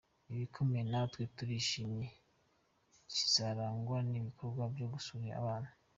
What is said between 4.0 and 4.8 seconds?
n’ibikorwa